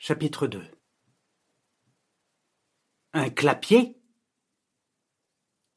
Chapitre 0.00 0.46
2 0.46 0.62
Un 3.14 3.30
clapier? 3.30 4.00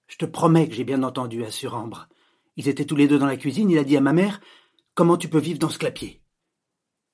Je 0.06 0.16
te 0.18 0.26
promets 0.26 0.70
que 0.70 0.76
j'ai 0.76 0.84
bien 0.84 1.02
entendu, 1.02 1.44
assure 1.44 1.74
Ambre. 1.74 2.08
Ils 2.56 2.70
étaient 2.70 2.86
tous 2.86 2.96
les 2.96 3.08
deux 3.08 3.18
dans 3.18 3.26
la 3.26 3.36
cuisine, 3.36 3.72
il 3.72 3.80
a 3.80 3.84
dit 3.84 3.98
à 3.98 4.02
ma 4.02 4.14
mère 4.14 4.40
Comment 4.94 5.18
tu 5.18 5.28
peux 5.28 5.40
vivre 5.40 5.58
dans 5.58 5.70
ce 5.70 5.80
clapier 5.80 6.22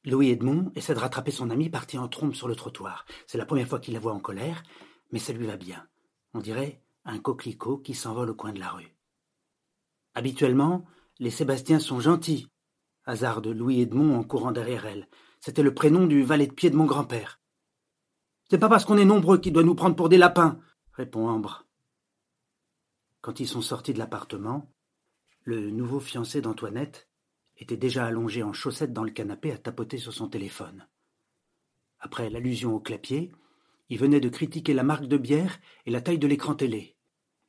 Louis 0.04 0.32
Edmond 0.32 0.70
essaie 0.76 0.96
de 0.96 1.00
rattraper 1.00 1.32
son 1.32 1.50
ami 1.50 1.70
parti 1.70 1.98
en 1.98 2.10
trompe 2.10 2.36
sur 2.36 2.50
le 2.50 2.58
trottoir. 2.58 3.06
C'est 3.26 3.38
la 3.38 3.46
première 3.46 3.70
fois 3.70 3.80
qu'il 3.80 3.94
la 3.94 4.02
voit 4.02 4.12
en 4.14 4.20
colère, 4.20 4.62
mais 5.14 5.20
ça 5.20 5.32
lui 5.32 5.48
va 5.48 5.56
bien. 5.56 5.88
On 6.34 6.42
dirait 6.42 6.84
un 7.06 7.20
coquelicot 7.20 7.78
qui 7.78 7.94
s'envole 7.94 8.32
au 8.32 8.36
coin 8.36 8.52
de 8.52 8.60
la 8.60 8.72
rue. 8.72 8.94
Habituellement, 10.14 10.84
les 11.20 11.32
Sébastiens 11.32 11.80
sont 11.80 12.02
gentils, 12.02 12.50
hasarde 13.06 13.48
Louis 13.48 13.80
Edmond 13.80 14.20
en 14.20 14.26
courant 14.26 14.52
derrière 14.52 14.86
elle. 14.86 15.08
C'était 15.40 15.64
le 15.64 15.74
prénom 15.74 16.06
du 16.06 16.24
valet 16.24 16.48
de 16.48 16.54
pied 16.54 16.70
de 16.70 16.76
mon 16.76 16.86
grand-père. 16.86 17.40
C'est 18.50 18.58
pas 18.58 18.70
parce 18.70 18.86
qu'on 18.86 18.98
est 18.98 19.06
nombreux 19.06 19.40
qu'il 19.40 19.54
doit 19.54 19.64
nous 19.64 19.76
prendre 19.76 19.96
pour 19.96 20.10
des 20.10 20.18
lapins, 20.18 20.60
répond 20.94 21.28
Ambre. 21.28 21.66
Quand 23.22 23.40
ils 23.40 23.48
sont 23.48 23.62
sortis 23.62 23.94
de 23.94 24.00
l'appartement, 24.00 24.72
le 25.44 25.70
nouveau 25.70 26.00
fiancé 26.00 26.42
d'Antoinette 26.42 27.10
était 27.58 27.78
déjà 27.78 28.06
allongé 28.06 28.44
en 28.44 28.54
chaussettes 28.54 28.94
dans 28.94 29.04
le 29.04 29.12
canapé 29.12 29.52
à 29.52 29.58
tapoter 29.58 29.98
sur 29.98 30.14
son 30.14 30.30
téléphone. 30.30 30.88
Après 32.00 32.30
l'allusion 32.30 32.76
au 32.76 32.80
clapier, 32.80 33.32
il 33.90 33.98
venait 33.98 34.20
de 34.20 34.30
critiquer 34.30 34.74
la 34.74 34.84
marque 34.84 35.08
de 35.08 35.18
bière 35.18 35.60
et 35.86 35.92
la 35.92 36.02
taille 36.02 36.20
de 36.20 36.28
l'écran 36.28 36.56
télé. 36.56 36.96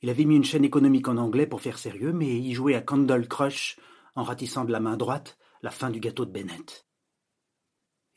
Il 0.01 0.11
avait 0.11 0.25
mis 0.25 0.37
une 0.37 0.45
chaîne 0.45 0.65
économique 0.65 1.09
en 1.09 1.17
anglais 1.17 1.47
pour 1.47 1.61
faire 1.61 1.79
sérieux, 1.79 2.13
mais 2.13 2.39
il 2.39 2.55
jouait 2.55 2.75
à 2.75 2.81
Candle 2.81 3.29
Crush 3.29 3.79
en 4.15 4.23
ratissant 4.23 4.65
de 4.65 4.73
la 4.73 4.81
main 4.81 4.97
droite 4.97 5.39
la 5.63 5.71
fin 5.71 5.91
du 5.91 6.01
gâteau 6.01 6.25
de 6.25 6.31
Bennett. 6.31 6.88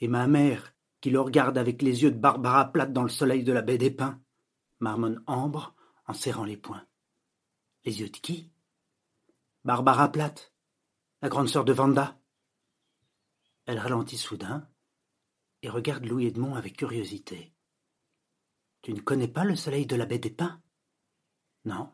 Et 0.01 0.07
ma 0.07 0.27
mère, 0.27 0.73
qui 0.99 1.09
le 1.11 1.21
regarde 1.21 1.57
avec 1.57 1.81
les 1.81 2.03
yeux 2.03 2.11
de 2.11 2.17
Barbara 2.17 2.71
plate 2.71 2.91
dans 2.91 3.03
le 3.03 3.09
soleil 3.09 3.43
de 3.43 3.53
la 3.53 3.61
baie 3.61 3.77
des 3.77 3.91
Pins, 3.91 4.19
marmonne 4.79 5.23
Ambre 5.27 5.75
en 6.07 6.13
serrant 6.13 6.43
les 6.43 6.57
poings. 6.57 6.85
Les 7.85 8.01
yeux 8.01 8.09
de 8.09 8.17
qui? 8.17 8.51
Barbara 9.63 10.11
Platte, 10.11 10.53
la 11.21 11.29
grande 11.29 11.49
sœur 11.49 11.65
de 11.65 11.73
Vanda. 11.73 12.19
Elle 13.65 13.79
ralentit 13.79 14.17
soudain 14.17 14.67
et 15.61 15.69
regarde 15.69 16.05
Louis 16.05 16.25
Edmond 16.25 16.55
avec 16.55 16.77
curiosité. 16.77 17.53
Tu 18.81 18.93
ne 18.93 18.99
connais 18.99 19.27
pas 19.27 19.43
le 19.43 19.55
soleil 19.55 19.85
de 19.85 19.95
la 19.95 20.07
baie 20.07 20.17
des 20.17 20.31
Pins? 20.31 20.61
Non. 21.65 21.93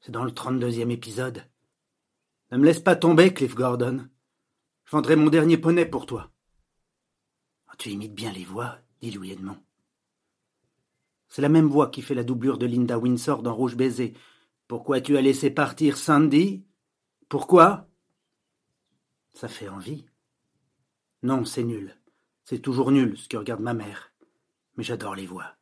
C'est 0.00 0.12
dans 0.12 0.24
le 0.24 0.32
trente-deuxième 0.32 0.90
épisode. 0.90 1.44
Ne 2.50 2.56
me 2.56 2.64
laisse 2.64 2.80
pas 2.80 2.96
tomber, 2.96 3.34
Cliff 3.34 3.54
Gordon. 3.54 4.08
Je 4.84 4.90
vendrai 4.90 5.16
mon 5.16 5.28
dernier 5.28 5.58
poney 5.58 5.84
pour 5.84 6.06
toi. 6.06 6.33
Tu 7.78 7.90
imites 7.90 8.14
bien 8.14 8.32
les 8.32 8.44
voix, 8.44 8.78
dit 9.00 9.10
Louis 9.10 9.32
Edmond. 9.32 9.58
C'est 11.28 11.42
la 11.42 11.48
même 11.48 11.68
voix 11.68 11.90
qui 11.90 12.02
fait 12.02 12.14
la 12.14 12.24
doublure 12.24 12.58
de 12.58 12.66
Linda 12.66 12.98
Windsor 12.98 13.42
dans 13.42 13.54
Rouge 13.54 13.76
Baiser. 13.76 14.14
Pourquoi 14.68 15.00
tu 15.00 15.16
as 15.16 15.22
laissé 15.22 15.50
partir 15.50 15.96
Sandy? 15.96 16.64
Pourquoi? 17.28 17.88
Ça 19.32 19.48
fait 19.48 19.68
envie. 19.68 20.06
Non, 21.22 21.44
c'est 21.44 21.64
nul. 21.64 21.98
C'est 22.44 22.60
toujours 22.60 22.92
nul 22.92 23.16
ce 23.18 23.28
que 23.28 23.36
regarde 23.36 23.60
ma 23.60 23.74
mère 23.74 24.14
mais 24.76 24.84
j'adore 24.84 25.14
les 25.14 25.26
voix. 25.26 25.56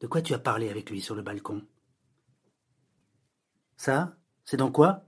De 0.00 0.06
quoi 0.06 0.22
tu 0.22 0.34
as 0.34 0.38
parlé 0.38 0.68
avec 0.68 0.90
lui 0.90 1.00
sur 1.00 1.14
le 1.14 1.22
balcon? 1.22 1.62
Ça? 3.76 4.16
C'est 4.44 4.56
dans 4.56 4.70
quoi? 4.70 5.04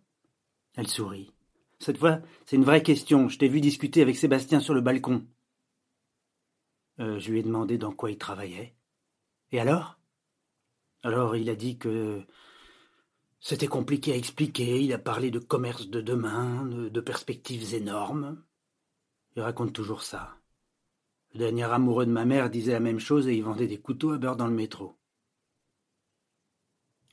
Elle 0.76 0.88
sourit. 0.88 1.32
Cette 1.78 1.98
fois, 1.98 2.20
c'est 2.46 2.56
une 2.56 2.64
vraie 2.64 2.82
question. 2.82 3.28
Je 3.28 3.38
t'ai 3.38 3.48
vu 3.48 3.60
discuter 3.60 4.02
avec 4.02 4.16
Sébastien 4.16 4.60
sur 4.60 4.74
le 4.74 4.80
balcon. 4.80 5.26
Euh, 7.00 7.18
je 7.18 7.30
lui 7.30 7.41
ai 7.41 7.42
demandé 7.42 7.78
dans 7.78 7.92
quoi 7.92 8.10
il 8.10 8.18
travaillait. 8.18 8.74
Et 9.52 9.60
alors? 9.60 9.98
Alors 11.03 11.36
il 11.36 11.48
a 11.48 11.54
dit 11.54 11.78
que 11.78 12.26
c'était 13.41 13.69
compliqué 13.69 14.12
à 14.12 14.16
expliquer. 14.16 14.82
Il 14.82 14.92
a 14.92 14.98
parlé 14.98 15.31
de 15.31 15.38
commerce 15.38 15.88
de 15.88 16.00
demain, 16.00 16.64
de 16.66 17.00
perspectives 17.00 17.75
énormes. 17.75 18.42
Il 19.36 19.42
raconte 19.42 19.72
toujours 19.72 20.03
ça. 20.03 20.36
Le 21.32 21.41
dernier 21.41 21.64
amoureux 21.64 22.06
de 22.06 22.10
ma 22.10 22.25
mère 22.25 22.50
disait 22.50 22.72
la 22.72 22.81
même 22.81 22.98
chose 22.98 23.28
et 23.28 23.34
il 23.34 23.44
vendait 23.44 23.69
des 23.69 23.80
couteaux 23.80 24.12
à 24.12 24.19
beurre 24.19 24.36
dans 24.36 24.47
le 24.47 24.54
métro. 24.54 24.98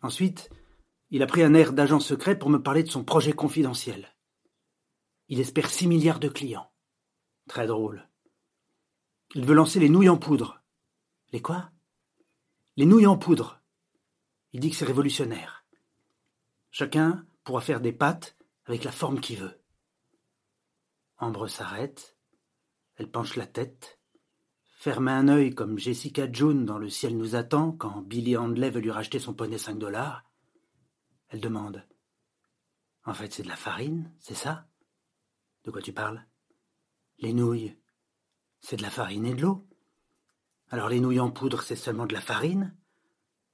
Ensuite, 0.02 0.50
il 1.12 1.22
a 1.22 1.28
pris 1.28 1.44
un 1.44 1.54
air 1.54 1.74
d'agent 1.74 2.00
secret 2.00 2.38
pour 2.38 2.50
me 2.50 2.62
parler 2.62 2.84
de 2.84 2.90
son 2.90 3.04
projet 3.04 3.34
confidentiel. 3.34 4.16
Il 5.28 5.40
espère 5.40 5.70
six 5.70 5.88
milliards 5.88 6.20
de 6.20 6.30
clients. 6.30 6.72
Très 7.48 7.68
drôle. 7.68 8.08
Il 9.36 9.46
veut 9.46 9.54
lancer 9.54 9.82
les 9.82 9.90
nouilles 9.90 10.08
en 10.08 10.18
poudre. 10.18 10.64
Les 11.34 11.42
quoi? 11.42 11.70
Les 12.78 12.86
nouilles 12.86 13.06
en 13.06 13.18
poudre. 13.18 13.62
Il 14.54 14.62
dit 14.62 14.70
que 14.70 14.78
c'est 14.78 14.86
révolutionnaire. 14.86 15.66
Chacun 16.72 17.28
pourra 17.44 17.60
faire 17.60 17.82
des 17.82 17.92
pâtes 17.92 18.38
avec 18.64 18.86
la 18.86 18.94
forme 18.94 19.20
qu'il 19.20 19.40
veut. 19.40 19.62
Ambre 21.18 21.50
s'arrête, 21.50 22.18
elle 22.96 23.12
penche 23.12 23.36
la 23.36 23.46
tête, 23.46 24.00
fermer 24.78 25.12
un 25.12 25.28
œil 25.28 25.54
comme 25.54 25.80
Jessica 25.80 26.32
June 26.32 26.66
dans 26.66 26.78
Le 26.78 26.90
ciel 26.90 27.18
nous 27.18 27.36
attend 27.36 27.74
quand 27.74 28.02
Billy 28.04 28.38
Handley 28.38 28.70
veut 28.70 28.80
lui 28.80 28.92
racheter 28.92 29.20
son 29.20 29.34
poney 29.34 29.58
cinq 29.58 29.78
dollars. 29.78 30.24
Elle 31.28 31.42
demande 31.42 31.86
En 33.04 33.14
fait, 33.14 33.34
c'est 33.34 33.44
de 33.44 33.50
la 33.50 33.58
farine, 33.58 34.14
c'est 34.18 34.34
ça? 34.34 34.70
De 35.66 35.72
quoi 35.72 35.82
tu 35.82 35.92
parles? 35.92 36.26
Les 37.20 37.34
nouilles, 37.34 37.76
c'est 38.66 38.78
de 38.78 38.82
la 38.82 38.90
farine 38.90 39.28
et 39.28 39.36
de 39.36 39.44
l'eau. 39.44 39.68
Alors 40.70 40.90
les 40.90 41.00
nouilles 41.00 41.20
en 41.20 41.30
poudre, 41.30 41.62
c'est 41.62 41.76
seulement 41.76 42.08
de 42.08 42.14
la 42.14 42.22
farine 42.22 42.76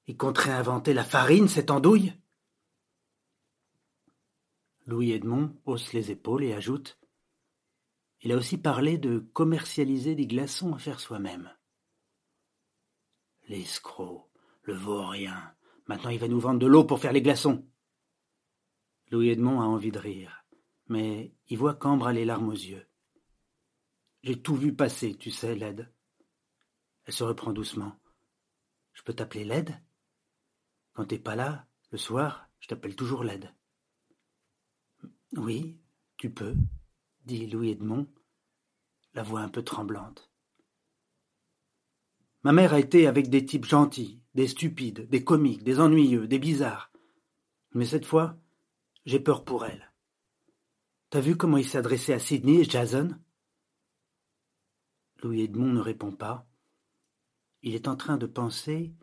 Et 0.07 0.15
qu'on 0.15 0.31
réinventer 0.31 0.93
la 0.93 1.03
farine, 1.03 1.49
cette 1.49 1.69
andouille 1.69 2.13
Louis 4.85 5.11
Edmond 5.11 5.53
hausse 5.65 5.91
les 5.91 6.11
épaules 6.11 6.45
et 6.45 6.53
ajoute 6.53 6.97
il 8.23 8.31
a 8.31 8.35
aussi 8.35 8.59
parlé 8.59 8.99
de 8.99 9.17
commercialiser 9.33 10.13
des 10.13 10.27
glaçons 10.27 10.75
à 10.75 10.77
faire 10.77 10.99
soi-même. 10.99 11.51
L'escroc, 13.47 14.29
le 14.61 14.75
vaurien. 14.75 15.55
Maintenant 15.87 16.11
il 16.11 16.19
va 16.19 16.27
nous 16.27 16.39
vendre 16.39 16.59
de 16.59 16.67
l'eau 16.67 16.83
pour 16.83 16.99
faire 16.99 17.13
les 17.13 17.23
glaçons. 17.23 17.67
Louis 19.09 19.29
Edmond 19.29 19.59
a 19.59 19.65
envie 19.65 19.91
de 19.91 19.97
rire, 19.97 20.45
mais 20.87 21.33
il 21.47 21.57
voit 21.57 21.73
qu'Ambre 21.73 22.07
a 22.07 22.13
les 22.13 22.25
larmes 22.25 22.49
aux 22.49 22.53
yeux. 22.53 22.85
J'ai 24.23 24.41
tout 24.41 24.55
vu 24.55 24.75
passer, 24.75 25.15
tu 25.15 25.31
sais, 25.31 25.55
Led. 25.55 25.91
Elle 27.05 27.13
se 27.13 27.23
reprend 27.23 27.53
doucement. 27.53 27.95
Je 28.93 29.01
peux 29.03 29.13
t'appeler 29.13 29.43
Led? 29.43 29.75
Quand 30.93 31.05
t'es 31.05 31.19
pas 31.19 31.35
là, 31.35 31.67
le 31.91 31.97
soir, 31.97 32.47
je 32.59 32.67
t'appelle 32.67 32.95
toujours 32.95 33.23
Led. 33.23 33.51
Oui, 35.33 35.79
tu 36.17 36.31
peux 36.31 36.55
dit 37.25 37.47
Louis 37.47 37.71
Edmond, 37.71 38.07
la 39.13 39.23
voix 39.23 39.41
un 39.41 39.49
peu 39.49 39.63
tremblante. 39.63 40.31
Ma 42.43 42.51
mère 42.51 42.73
a 42.73 42.79
été 42.79 43.07
avec 43.07 43.29
des 43.29 43.45
types 43.45 43.65
gentils, 43.65 44.21
des 44.33 44.47
stupides, 44.47 45.07
des 45.09 45.23
comiques, 45.23 45.63
des 45.63 45.79
ennuyeux, 45.79 46.27
des 46.27 46.39
bizarres. 46.39 46.91
Mais 47.73 47.85
cette 47.85 48.05
fois, 48.05 48.37
j'ai 49.05 49.19
peur 49.19 49.45
pour 49.45 49.65
elle. 49.65 49.93
T'as 51.09 51.19
vu 51.19 51.37
comment 51.37 51.57
il 51.57 51.67
s'adressait 51.67 52.13
à 52.13 52.19
Sidney 52.19 52.61
et 52.61 52.63
Jason? 52.63 53.15
Louis 55.21 55.41
Edmond 55.41 55.73
ne 55.73 55.81
répond 55.81 56.11
pas. 56.11 56.47
Il 57.61 57.75
est 57.75 57.87
en 57.87 57.95
train 57.95 58.17
de 58.17 58.25
penser 58.25 58.95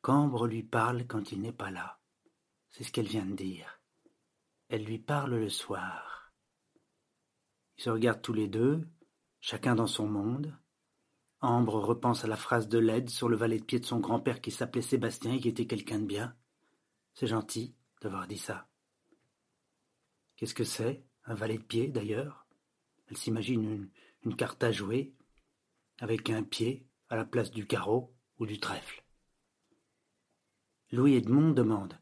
qu'Ambre 0.00 0.46
lui 0.46 0.62
parle 0.62 1.06
quand 1.06 1.32
il 1.32 1.42
n'est 1.42 1.52
pas 1.52 1.70
là. 1.70 2.00
C'est 2.70 2.84
ce 2.84 2.92
qu'elle 2.92 3.08
vient 3.08 3.26
de 3.26 3.34
dire. 3.34 3.80
Elle 4.68 4.84
lui 4.84 4.98
parle 4.98 5.34
le 5.34 5.48
soir. 5.50 6.32
Ils 7.76 7.82
se 7.84 7.90
regardent 7.90 8.22
tous 8.22 8.32
les 8.32 8.48
deux, 8.48 8.88
chacun 9.40 9.74
dans 9.74 9.86
son 9.86 10.08
monde. 10.08 10.56
Ambre 11.40 11.78
repense 11.78 12.24
à 12.24 12.28
la 12.28 12.36
phrase 12.36 12.68
de 12.68 12.78
Led 12.78 13.10
sur 13.10 13.28
le 13.28 13.36
valet 13.36 13.58
de 13.58 13.64
pied 13.64 13.78
de 13.78 13.84
son 13.84 14.00
grand-père 14.00 14.40
qui 14.40 14.50
s'appelait 14.50 14.80
Sébastien 14.80 15.34
et 15.34 15.40
qui 15.40 15.48
était 15.48 15.66
quelqu'un 15.66 15.98
de 15.98 16.06
bien. 16.06 16.34
C'est 17.12 17.26
gentil 17.26 17.74
d'avoir 18.00 18.26
dit 18.26 18.38
ça. 18.38 18.66
Qu'est-ce 20.36 20.54
que 20.54 20.64
c'est, 20.64 21.04
un 21.24 21.34
valet 21.34 21.58
de 21.58 21.62
pied 21.62 21.88
d'ailleurs? 21.88 22.46
Elle 23.08 23.16
s'imagine 23.18 23.62
une, 23.62 23.90
une 24.24 24.36
carte 24.36 24.64
à 24.64 24.72
jouer, 24.72 25.14
avec 25.98 26.30
un 26.30 26.42
pied 26.42 26.86
à 27.08 27.16
la 27.16 27.24
place 27.24 27.50
du 27.50 27.66
carreau 27.66 28.14
ou 28.38 28.46
du 28.46 28.60
trèfle. 28.60 29.04
Louis 30.92 31.14
Edmond 31.14 31.50
demande 31.50 31.98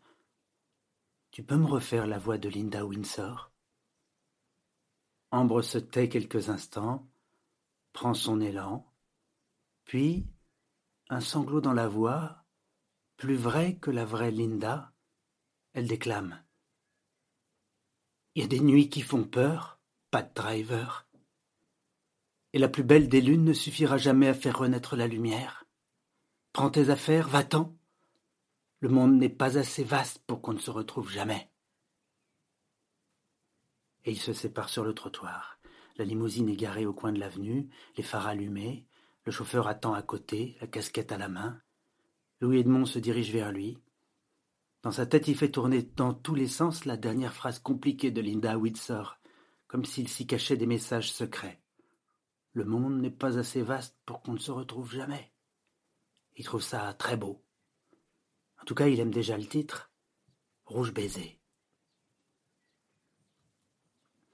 Tu 1.30 1.42
peux 1.42 1.56
me 1.56 1.66
refaire 1.66 2.06
la 2.06 2.18
voix 2.18 2.38
de 2.38 2.48
Linda 2.48 2.84
Windsor? 2.84 3.50
Ambre 5.30 5.62
se 5.62 5.78
tait 5.78 6.08
quelques 6.08 6.48
instants, 6.48 7.08
prend 7.92 8.14
son 8.14 8.40
élan, 8.40 8.86
puis, 9.84 10.26
un 11.08 11.20
sanglot 11.20 11.60
dans 11.60 11.72
la 11.72 11.88
voix, 11.88 12.44
plus 13.16 13.36
vrai 13.36 13.76
que 13.76 13.90
la 13.90 14.04
vraie 14.04 14.30
Linda, 14.30 14.92
elle 15.72 15.86
déclame. 15.86 16.42
Il 18.34 18.42
y 18.42 18.44
a 18.44 18.48
des 18.48 18.60
nuits 18.60 18.88
qui 18.88 19.02
font 19.02 19.24
peur, 19.24 19.78
pas 20.10 20.22
de 20.22 20.32
driver. 20.34 21.06
Et 22.54 22.58
la 22.60 22.68
plus 22.68 22.84
belle 22.84 23.08
des 23.08 23.20
lunes 23.20 23.44
ne 23.44 23.52
suffira 23.52 23.98
jamais 23.98 24.28
à 24.28 24.32
faire 24.32 24.56
renaître 24.56 24.94
la 24.94 25.08
lumière. 25.08 25.66
Prends 26.52 26.70
tes 26.70 26.88
affaires, 26.88 27.28
va-t'en. 27.28 27.76
Le 28.78 28.88
monde 28.88 29.16
n'est 29.16 29.28
pas 29.28 29.58
assez 29.58 29.82
vaste 29.82 30.22
pour 30.24 30.40
qu'on 30.40 30.52
ne 30.52 30.60
se 30.60 30.70
retrouve 30.70 31.10
jamais. 31.10 31.50
Et 34.04 34.12
ils 34.12 34.20
se 34.20 34.32
séparent 34.32 34.68
sur 34.68 34.84
le 34.84 34.94
trottoir. 34.94 35.58
La 35.96 36.04
limousine 36.04 36.48
est 36.48 36.54
garée 36.54 36.86
au 36.86 36.92
coin 36.92 37.10
de 37.10 37.18
l'avenue, 37.18 37.68
les 37.96 38.04
phares 38.04 38.28
allumés, 38.28 38.86
le 39.24 39.32
chauffeur 39.32 39.66
attend 39.66 39.94
à 39.94 40.02
côté, 40.02 40.56
la 40.60 40.68
casquette 40.68 41.10
à 41.10 41.18
la 41.18 41.28
main. 41.28 41.60
Louis 42.40 42.60
Edmond 42.60 42.86
se 42.86 43.00
dirige 43.00 43.32
vers 43.32 43.50
lui. 43.50 43.78
Dans 44.82 44.92
sa 44.92 45.06
tête, 45.06 45.26
il 45.26 45.36
fait 45.36 45.50
tourner 45.50 45.82
dans 45.82 46.14
tous 46.14 46.36
les 46.36 46.46
sens 46.46 46.84
la 46.84 46.96
dernière 46.96 47.34
phrase 47.34 47.58
compliquée 47.58 48.12
de 48.12 48.20
Linda 48.20 48.56
Windsor, 48.56 49.18
comme 49.66 49.84
s'il 49.84 50.06
s'y 50.06 50.28
cachait 50.28 50.56
des 50.56 50.66
messages 50.66 51.10
secrets. 51.10 51.63
Le 52.54 52.64
monde 52.64 53.00
n'est 53.00 53.10
pas 53.10 53.36
assez 53.36 53.62
vaste 53.62 53.96
pour 54.06 54.22
qu'on 54.22 54.34
ne 54.34 54.38
se 54.38 54.52
retrouve 54.52 54.92
jamais. 54.92 55.32
Il 56.36 56.44
trouve 56.44 56.62
ça 56.62 56.94
très 56.94 57.16
beau. 57.16 57.44
En 58.62 58.64
tout 58.64 58.76
cas, 58.76 58.86
il 58.86 59.00
aime 59.00 59.12
déjà 59.12 59.36
le 59.36 59.46
titre. 59.46 59.90
Rouge 60.64 60.94
baiser. 60.94 61.40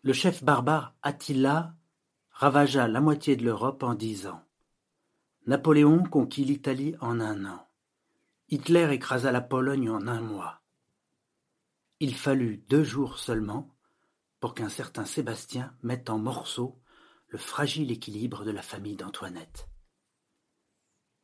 Le 0.03 0.13
chef 0.13 0.45
barbare 0.45 0.95
Attila 1.03 1.75
ravagea 2.31 2.89
la 2.89 3.01
moitié 3.01 3.37
de 3.37 3.45
l'Europe 3.45 3.83
en 3.83 3.95
dix 3.95 4.27
ans. 4.27 4.45
Napoléon 5.47 6.05
conquit 6.05 6.45
l'Italie 6.45 6.95
en 7.01 7.21
un 7.21 7.47
an. 7.47 7.67
Hitler 8.49 8.93
écrasa 8.93 9.33
la 9.33 9.41
Pologne 9.41 9.89
en 9.89 10.07
un 10.07 10.21
mois. 10.21 10.61
Il 12.01 12.15
fallut 12.15 12.59
deux 12.69 12.85
jours 12.85 13.19
seulement 13.19 13.75
pour 14.41 14.55
qu'un 14.55 14.69
certain 14.69 15.05
Sébastien 15.05 15.75
mette 15.83 16.11
en 16.11 16.19
morceaux 16.19 16.81
le 17.31 17.39
fragile 17.39 17.91
équilibre 17.91 18.45
de 18.45 18.51
la 18.51 18.63
famille 18.63 18.97
d'Antoinette. 18.97 19.69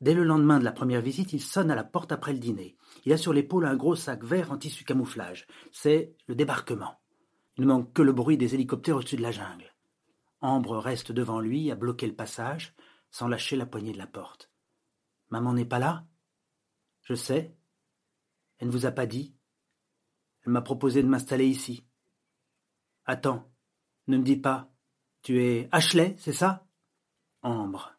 Dès 0.00 0.14
le 0.14 0.24
lendemain 0.24 0.58
de 0.58 0.64
la 0.64 0.72
première 0.72 1.00
visite, 1.00 1.32
il 1.32 1.40
sonne 1.40 1.70
à 1.70 1.74
la 1.74 1.84
porte 1.84 2.12
après 2.12 2.32
le 2.32 2.38
dîner. 2.38 2.76
Il 3.04 3.12
a 3.12 3.16
sur 3.16 3.32
l'épaule 3.32 3.66
un 3.66 3.76
gros 3.76 3.96
sac 3.96 4.22
vert 4.22 4.52
en 4.52 4.58
tissu 4.58 4.84
camouflage. 4.84 5.46
C'est 5.72 6.14
le 6.26 6.34
débarquement. 6.34 7.00
Il 7.56 7.62
ne 7.62 7.68
manque 7.68 7.92
que 7.92 8.02
le 8.02 8.12
bruit 8.12 8.36
des 8.36 8.54
hélicoptères 8.54 8.96
au-dessus 8.96 9.16
de 9.16 9.22
la 9.22 9.32
jungle. 9.32 9.74
Ambre 10.40 10.76
reste 10.76 11.12
devant 11.12 11.40
lui, 11.40 11.70
à 11.70 11.74
bloquer 11.74 12.06
le 12.06 12.14
passage, 12.14 12.74
sans 13.10 13.26
lâcher 13.26 13.56
la 13.56 13.66
poignée 13.66 13.92
de 13.92 13.98
la 13.98 14.06
porte. 14.06 14.50
Maman 15.30 15.54
n'est 15.54 15.64
pas 15.64 15.78
là 15.78 16.06
Je 17.02 17.14
sais. 17.14 17.56
Elle 18.58 18.68
ne 18.68 18.72
vous 18.72 18.86
a 18.86 18.92
pas 18.92 19.06
dit 19.06 19.34
Elle 20.44 20.52
m'a 20.52 20.62
proposé 20.62 21.02
de 21.02 21.08
m'installer 21.08 21.46
ici. 21.46 21.86
Attends, 23.06 23.50
ne 24.08 24.18
me 24.18 24.22
dis 24.22 24.36
pas. 24.36 24.70
Tu 25.26 25.42
es 25.42 25.68
Ashley, 25.72 26.14
c'est 26.20 26.32
ça? 26.32 26.64
Ambre. 27.42 27.96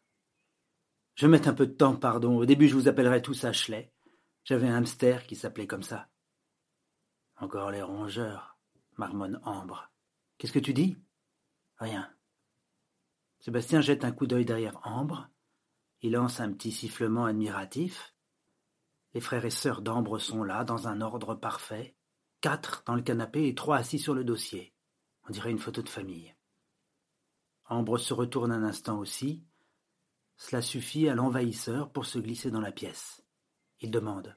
Je 1.14 1.26
vais 1.26 1.46
un 1.46 1.52
peu 1.52 1.66
de 1.66 1.74
temps, 1.74 1.94
pardon. 1.94 2.38
Au 2.38 2.46
début, 2.46 2.68
je 2.68 2.74
vous 2.74 2.88
appellerai 2.88 3.20
tous 3.20 3.44
Ashley. 3.44 3.92
J'avais 4.44 4.66
un 4.66 4.76
hamster 4.76 5.26
qui 5.26 5.36
s'appelait 5.36 5.66
comme 5.66 5.82
ça. 5.82 6.08
Encore 7.36 7.70
les 7.70 7.82
rongeurs 7.82 8.56
marmonne 8.96 9.42
Ambre. 9.44 9.92
Qu'est-ce 10.38 10.54
que 10.54 10.58
tu 10.58 10.72
dis? 10.72 10.96
Rien. 11.76 12.10
Sébastien 13.40 13.82
jette 13.82 14.06
un 14.06 14.12
coup 14.12 14.26
d'œil 14.26 14.46
derrière 14.46 14.80
Ambre. 14.84 15.28
Il 16.00 16.12
lance 16.12 16.40
un 16.40 16.50
petit 16.50 16.72
sifflement 16.72 17.26
admiratif. 17.26 18.14
Les 19.12 19.20
frères 19.20 19.44
et 19.44 19.50
sœurs 19.50 19.82
d'Ambre 19.82 20.18
sont 20.18 20.44
là, 20.44 20.64
dans 20.64 20.88
un 20.88 21.02
ordre 21.02 21.34
parfait. 21.34 21.94
Quatre 22.40 22.84
dans 22.86 22.94
le 22.94 23.02
canapé 23.02 23.48
et 23.48 23.54
trois 23.54 23.76
assis 23.76 23.98
sur 23.98 24.14
le 24.14 24.24
dossier. 24.24 24.72
On 25.28 25.30
dirait 25.30 25.50
une 25.50 25.58
photo 25.58 25.82
de 25.82 25.90
famille. 25.90 26.34
Ambre 27.68 27.98
se 27.98 28.14
retourne 28.14 28.52
un 28.52 28.64
instant 28.64 28.98
aussi. 28.98 29.44
Cela 30.36 30.62
suffit 30.62 31.08
à 31.08 31.14
l'envahisseur 31.14 31.90
pour 31.92 32.06
se 32.06 32.18
glisser 32.18 32.50
dans 32.50 32.60
la 32.60 32.72
pièce. 32.72 33.22
Il 33.80 33.90
demande 33.90 34.36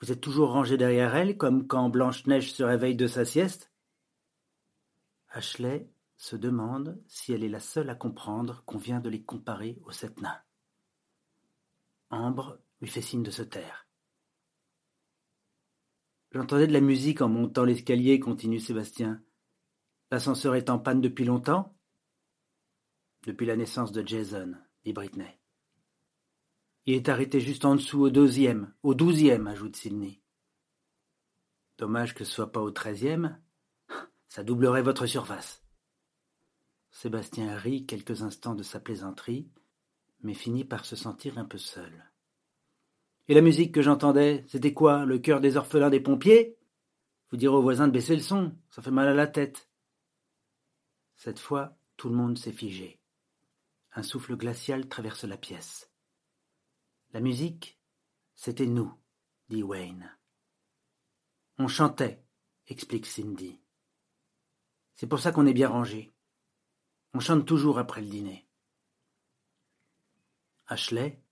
vous 0.00 0.12
êtes 0.12 0.20
toujours 0.20 0.50
rangé 0.50 0.76
derrière 0.76 1.14
elle, 1.16 1.38
comme 1.38 1.66
quand 1.66 1.88
Blanche-Neige 1.88 2.52
se 2.52 2.62
réveille 2.62 2.96
de 2.96 3.06
sa 3.06 3.24
sieste? 3.24 3.72
Ashley 5.30 5.90
se 6.16 6.36
demande 6.36 7.02
si 7.06 7.32
elle 7.32 7.44
est 7.44 7.48
la 7.48 7.60
seule 7.60 7.90
à 7.90 7.94
comprendre 7.94 8.62
qu'on 8.66 8.78
vient 8.78 9.00
de 9.00 9.08
les 9.08 9.22
comparer 9.22 9.78
aux 9.84 9.92
sept 9.92 10.20
nains. 10.20 10.40
Ambre 12.10 12.60
lui 12.80 12.88
fait 12.88 13.00
signe 13.00 13.22
de 13.22 13.30
se 13.30 13.42
taire. 13.42 13.86
J'entendais 16.32 16.66
de 16.66 16.72
la 16.72 16.80
musique 16.80 17.22
en 17.22 17.28
montant 17.28 17.64
l'escalier, 17.64 18.20
continue 18.20 18.60
Sébastien. 18.60 19.22
L'ascenseur 20.10 20.54
est 20.54 20.68
en 20.68 20.78
panne 20.78 21.00
depuis 21.00 21.24
longtemps 21.24 21.75
Depuis 23.26 23.44
la 23.44 23.56
naissance 23.56 23.90
de 23.90 24.06
Jason, 24.06 24.54
dit 24.84 24.92
Britney. 24.92 25.40
Il 26.86 26.94
est 26.94 27.08
arrêté 27.08 27.40
juste 27.40 27.64
en 27.64 27.74
dessous 27.74 28.02
au 28.02 28.10
deuxième, 28.10 28.72
au 28.84 28.94
douzième, 28.94 29.48
ajoute 29.48 29.74
Sidney. 29.74 30.22
Dommage 31.76 32.14
que 32.14 32.24
ce 32.24 32.32
soit 32.32 32.52
pas 32.52 32.60
au 32.60 32.70
treizième. 32.70 33.42
Ça 34.28 34.44
doublerait 34.44 34.82
votre 34.82 35.06
surface. 35.06 35.64
Sébastien 36.92 37.56
rit 37.56 37.84
quelques 37.84 38.22
instants 38.22 38.54
de 38.54 38.62
sa 38.62 38.78
plaisanterie, 38.78 39.50
mais 40.22 40.32
finit 40.32 40.64
par 40.64 40.84
se 40.84 40.94
sentir 40.94 41.36
un 41.36 41.44
peu 41.44 41.58
seul. 41.58 42.12
Et 43.26 43.34
la 43.34 43.40
musique 43.40 43.74
que 43.74 43.82
j'entendais, 43.82 44.44
c'était 44.46 44.72
quoi 44.72 45.04
Le 45.04 45.18
cœur 45.18 45.40
des 45.40 45.56
orphelins 45.56 45.90
des 45.90 46.00
pompiers? 46.00 46.56
Vous 47.30 47.36
direz 47.36 47.56
aux 47.56 47.62
voisins 47.62 47.88
de 47.88 47.92
baisser 47.92 48.14
le 48.14 48.22
son, 48.22 48.54
ça 48.70 48.82
fait 48.82 48.92
mal 48.92 49.08
à 49.08 49.14
la 49.14 49.26
tête. 49.26 49.68
Cette 51.16 51.40
fois, 51.40 51.76
tout 51.96 52.08
le 52.08 52.14
monde 52.14 52.38
s'est 52.38 52.52
figé. 52.52 53.00
Un 53.96 54.02
souffle 54.02 54.36
glacial 54.36 54.88
traverse 54.88 55.24
la 55.24 55.38
pièce. 55.38 55.90
La 57.14 57.20
musique, 57.20 57.80
c'était 58.34 58.66
nous, 58.66 58.92
dit 59.48 59.62
Wayne. 59.62 60.14
On 61.56 61.66
chantait, 61.66 62.22
explique 62.66 63.06
Cindy. 63.06 63.58
C'est 64.96 65.06
pour 65.06 65.18
ça 65.18 65.32
qu'on 65.32 65.46
est 65.46 65.54
bien 65.54 65.70
rangé. 65.70 66.14
On 67.14 67.20
chante 67.20 67.46
toujours 67.46 67.78
après 67.78 68.02
le 68.02 68.08
dîner. 68.08 68.46
Ashley 70.66 71.22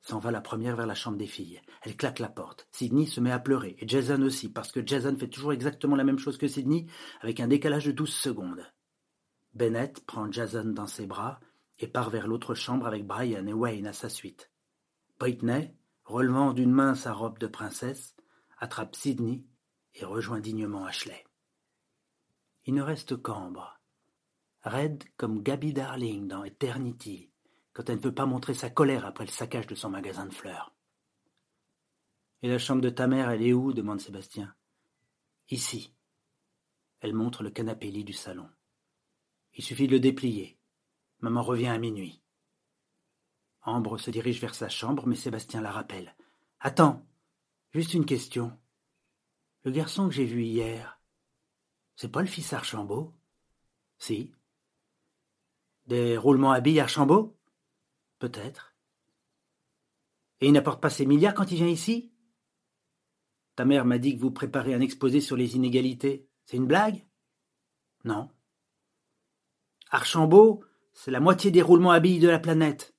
s'en 0.00 0.20
va 0.20 0.30
la 0.30 0.40
première 0.40 0.76
vers 0.76 0.86
la 0.86 0.94
chambre 0.94 1.18
des 1.18 1.26
filles. 1.26 1.60
Elle 1.82 1.96
claque 1.96 2.20
la 2.20 2.28
porte. 2.28 2.68
Sidney 2.70 3.06
se 3.06 3.20
met 3.20 3.32
à 3.32 3.40
pleurer, 3.40 3.74
et 3.80 3.88
Jason 3.88 4.22
aussi, 4.22 4.48
parce 4.52 4.70
que 4.70 4.86
Jason 4.86 5.16
fait 5.18 5.28
toujours 5.28 5.52
exactement 5.52 5.96
la 5.96 6.04
même 6.04 6.20
chose 6.20 6.38
que 6.38 6.46
Sidney, 6.46 6.86
avec 7.20 7.40
un 7.40 7.48
décalage 7.48 7.86
de 7.86 7.92
douze 7.92 8.14
secondes. 8.14 8.64
Bennett 9.54 10.06
prend 10.06 10.30
Jason 10.30 10.66
dans 10.66 10.86
ses 10.86 11.08
bras 11.08 11.40
et 11.78 11.88
part 11.88 12.10
vers 12.10 12.26
l'autre 12.26 12.54
chambre 12.54 12.86
avec 12.86 13.06
Brian 13.06 13.46
et 13.46 13.52
Wayne 13.52 13.86
à 13.86 13.92
sa 13.92 14.08
suite. 14.08 14.50
Whitney, 15.20 15.74
relevant 16.04 16.52
d'une 16.52 16.72
main 16.72 16.94
sa 16.94 17.12
robe 17.12 17.38
de 17.38 17.46
princesse, 17.46 18.14
attrape 18.58 18.96
Sidney 18.96 19.44
et 19.94 20.04
rejoint 20.04 20.40
dignement 20.40 20.84
Ashley. 20.84 21.24
Il 22.64 22.74
ne 22.74 22.82
reste 22.82 23.16
qu'Ambre, 23.20 23.80
raide 24.62 25.04
comme 25.16 25.42
Gabby 25.42 25.72
Darling 25.72 26.28
dans 26.28 26.44
Eternity, 26.44 27.30
quand 27.72 27.88
elle 27.88 27.96
ne 27.96 28.02
peut 28.02 28.14
pas 28.14 28.26
montrer 28.26 28.54
sa 28.54 28.70
colère 28.70 29.04
après 29.04 29.26
le 29.26 29.30
saccage 29.30 29.66
de 29.66 29.74
son 29.74 29.90
magasin 29.90 30.26
de 30.26 30.34
fleurs. 30.34 30.74
Et 32.42 32.48
la 32.48 32.58
chambre 32.58 32.82
de 32.82 32.90
ta 32.90 33.06
mère, 33.06 33.30
elle 33.30 33.42
est 33.42 33.52
où? 33.52 33.72
demande 33.72 34.00
Sébastien. 34.00 34.54
Ici. 35.50 35.94
Elle 37.00 37.14
montre 37.14 37.42
le 37.42 37.50
canapé 37.50 37.90
lit 37.90 38.04
du 38.04 38.12
salon. 38.12 38.48
Il 39.54 39.64
suffit 39.64 39.86
de 39.86 39.92
le 39.92 40.00
déplier. 40.00 40.55
Maman 41.20 41.42
revient 41.42 41.68
à 41.68 41.78
minuit. 41.78 42.22
Ambre 43.62 43.98
se 43.98 44.10
dirige 44.10 44.40
vers 44.40 44.54
sa 44.54 44.68
chambre, 44.68 45.06
mais 45.06 45.16
Sébastien 45.16 45.60
la 45.60 45.72
rappelle. 45.72 46.14
Attends, 46.60 47.04
juste 47.72 47.94
une 47.94 48.06
question. 48.06 48.56
Le 49.64 49.72
garçon 49.72 50.08
que 50.08 50.14
j'ai 50.14 50.24
vu 50.24 50.44
hier, 50.44 51.00
c'est 51.96 52.12
pas 52.12 52.20
le 52.20 52.28
fils 52.28 52.52
Archambault? 52.52 53.12
Si. 53.98 54.32
Des 55.86 56.16
roulements 56.16 56.52
à 56.52 56.60
billes 56.60 56.80
Archambault? 56.80 57.36
Peut-être. 58.18 58.74
Et 60.40 60.48
il 60.48 60.52
n'apporte 60.52 60.82
pas 60.82 60.90
ses 60.90 61.06
milliards 61.06 61.34
quand 61.34 61.50
il 61.50 61.56
vient 61.56 61.66
ici? 61.66 62.12
Ta 63.56 63.64
mère 63.64 63.86
m'a 63.86 63.98
dit 63.98 64.14
que 64.14 64.20
vous 64.20 64.30
préparez 64.30 64.74
un 64.74 64.80
exposé 64.80 65.20
sur 65.20 65.34
les 65.34 65.56
inégalités. 65.56 66.28
C'est 66.44 66.58
une 66.58 66.66
blague? 66.66 67.06
Non. 68.04 68.30
Archambault, 69.90 70.62
c'est 70.96 71.10
la 71.10 71.20
moitié 71.20 71.50
des 71.50 71.60
roulements 71.60 71.90
à 71.90 72.00
billes 72.00 72.20
de 72.20 72.28
la 72.28 72.38
planète. 72.38 72.94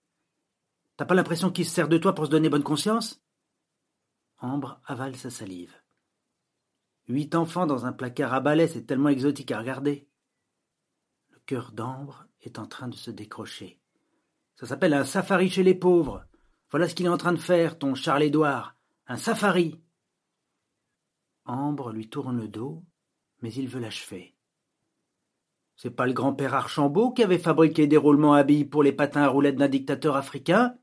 T'as 0.95 1.05
pas 1.05 1.15
l'impression 1.15 1.51
qu'il 1.51 1.65
se 1.65 1.73
sert 1.73 1.89
de 1.89 1.97
toi 1.97 2.13
pour 2.13 2.27
se 2.27 2.29
donner 2.29 2.47
bonne 2.47 2.63
conscience? 2.63 3.21
Ambre 4.37 4.79
avale 4.85 5.15
sa 5.15 5.31
salive. 5.31 5.75
Huit 7.07 7.33
enfants 7.33 7.65
dans 7.65 7.87
un 7.87 7.93
placard 7.93 8.35
à 8.35 8.39
balai, 8.39 8.67
c'est 8.67 8.85
tellement 8.85 9.09
exotique 9.09 9.51
à 9.51 9.57
regarder. 9.57 10.07
Le 11.31 11.39
cœur 11.39 11.71
d'Ambre 11.71 12.27
est 12.41 12.59
en 12.59 12.67
train 12.67 12.87
de 12.87 12.95
se 12.95 13.09
décrocher. 13.09 13.79
Ça 14.55 14.67
s'appelle 14.67 14.93
un 14.93 15.03
safari 15.03 15.49
chez 15.49 15.63
les 15.63 15.75
pauvres. 15.75 16.23
Voilà 16.69 16.87
ce 16.87 16.93
qu'il 16.93 17.07
est 17.07 17.09
en 17.09 17.17
train 17.17 17.33
de 17.33 17.37
faire, 17.37 17.79
ton 17.79 17.95
Charles-Édouard. 17.95 18.75
Un 19.07 19.17
safari. 19.17 19.81
Ambre 21.45 21.91
lui 21.91 22.09
tourne 22.09 22.37
le 22.37 22.47
dos, 22.47 22.83
mais 23.41 23.51
il 23.53 23.67
veut 23.67 23.79
l'achever. 23.79 24.36
C'est 25.77 25.91
pas 25.91 26.07
le 26.07 26.13
grand-père 26.13 26.55
Archambault 26.55 27.11
qui 27.11 27.23
avait 27.23 27.37
fabriqué 27.37 27.85
des 27.85 27.97
roulements 27.97 28.33
à 28.33 28.43
billes 28.43 28.65
pour 28.65 28.81
les 28.81 28.91
patins 28.91 29.21
à 29.21 29.27
roulettes 29.27 29.57
d'un 29.57 29.69
dictateur 29.69 30.15
africain? 30.15 30.75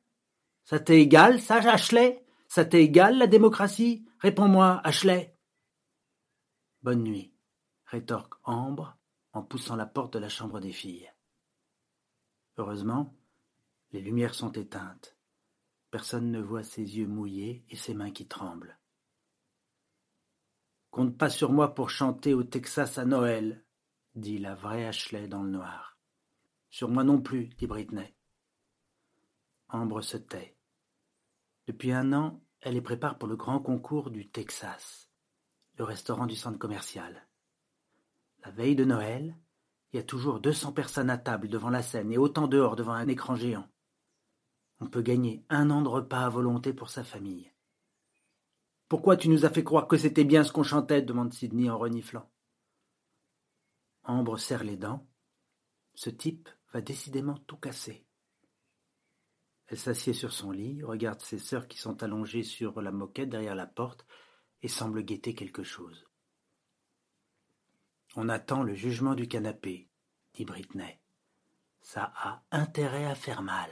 Ça 0.65 0.79
t'est 0.79 1.01
égal, 1.01 1.41
ça, 1.41 1.57
Ashley? 1.57 2.25
Ça 2.47 2.65
t'est 2.65 2.85
égal, 2.85 3.19
la 3.19 3.27
démocratie? 3.27 4.07
Réponds-moi, 4.21 4.81
Ashley. 4.85 5.37
Bonne 6.83 7.03
nuit, 7.03 7.35
rétorque 7.87 8.35
Ambre 8.45 8.97
en 9.33 9.43
poussant 9.43 9.75
la 9.75 9.87
porte 9.87 10.13
de 10.13 10.21
la 10.21 10.29
chambre 10.29 10.61
des 10.61 10.73
filles. 10.73 11.11
Heureusement, 12.57 13.17
les 13.91 14.01
lumières 14.01 14.35
sont 14.35 14.53
éteintes. 14.53 15.17
Personne 15.91 16.31
ne 16.31 16.41
voit 16.41 16.63
ses 16.63 16.99
yeux 16.99 17.09
mouillés 17.09 17.65
et 17.69 17.77
ses 17.77 17.95
mains 17.95 18.13
qui 18.13 18.29
tremblent. 18.29 18.79
Compte 20.93 21.19
pas 21.19 21.31
sur 21.31 21.53
moi 21.53 21.75
pour 21.75 21.91
chanter 21.91 22.33
au 22.33 22.45
Texas 22.45 22.97
à 22.99 23.05
Noël, 23.05 23.64
dit 24.15 24.39
la 24.39 24.55
vraie 24.55 24.87
Ashley 24.87 25.27
dans 25.29 25.43
le 25.43 25.51
noir. 25.51 25.99
Sur 26.71 26.89
moi 26.89 27.05
non 27.05 27.21
plus, 27.21 27.49
dit 27.59 27.67
Britney. 27.67 28.15
Ambre 29.69 30.03
se 30.03 30.17
tait. 30.17 30.57
Depuis 31.67 31.93
un 31.93 32.13
an, 32.13 32.41
elle 32.61 32.75
les 32.75 32.81
prépare 32.81 33.19
pour 33.19 33.29
le 33.29 33.37
grand 33.37 33.61
concours 33.61 34.11
du 34.11 34.29
Texas, 34.29 35.11
le 35.79 35.85
restaurant 35.85 36.27
du 36.27 36.37
centre 36.37 36.59
commercial. 36.59 37.27
La 38.45 38.51
veille 38.51 38.77
de 38.77 38.85
Noël, 38.85 39.37
il 39.93 39.97
y 39.97 40.01
a 40.01 40.05
toujours 40.05 40.41
deux 40.41 40.53
cents 40.53 40.73
personnes 40.73 41.11
à 41.11 41.19
table 41.19 41.49
devant 41.49 41.71
la 41.71 41.83
scène 41.83 42.13
et 42.13 42.19
autant 42.19 42.47
dehors 42.47 42.77
devant 42.77 42.93
un 42.93 43.09
écran 43.09 43.37
géant. 43.37 43.69
On 44.81 44.87
peut 44.87 45.03
gagner 45.03 45.45
un 45.49 45.71
an 45.71 45.83
de 45.83 45.89
repas 45.89 46.25
à 46.25 46.29
volonté 46.29 46.73
pour 46.73 46.91
sa 46.91 47.05
famille. 47.05 47.51
Pourquoi 48.89 49.17
tu 49.17 49.29
nous 49.29 49.45
as 49.45 49.51
fait 49.51 49.65
croire 49.65 49.89
que 49.89 49.97
c'était 49.97 50.25
bien 50.25 50.45
ce 50.45 50.53
qu'on 50.53 50.63
chantait? 50.63 51.03
demande 51.03 51.33
Sidney 51.33 51.71
en 51.71 51.79
reniflant. 51.79 52.29
Ambre 54.05 54.39
serre 54.39 54.65
les 54.65 54.77
dents. 54.77 55.07
Ce 55.95 56.11
type 56.11 56.49
va 56.73 56.81
décidément 56.81 57.39
tout 57.47 57.57
casser. 57.57 58.07
Elle 59.67 59.79
s'assied 59.79 60.13
sur 60.13 60.33
son 60.33 60.51
lit, 60.51 60.83
regarde 60.83 61.21
ses 61.21 61.39
sœurs 61.39 61.69
qui 61.69 61.79
sont 61.79 62.03
allongées 62.03 62.43
sur 62.43 62.83
la 62.83 62.93
moquette 62.93 63.31
derrière 63.31 63.55
la 63.55 63.67
porte 63.67 64.07
et 64.63 64.69
semble 64.69 65.03
guetter 65.03 65.35
quelque 65.35 65.63
chose. 65.63 66.07
On 68.17 68.29
attend 68.29 68.63
le 68.63 68.75
jugement 68.75 69.15
du 69.15 69.27
canapé, 69.27 69.89
dit 70.35 70.45
Britney. 70.45 71.01
Ça 71.81 72.13
a 72.15 72.45
intérêt 72.51 73.07
à 73.07 73.15
faire 73.15 73.43
mal. 73.43 73.71